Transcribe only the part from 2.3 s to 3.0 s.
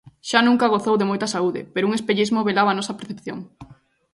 velaba a nosa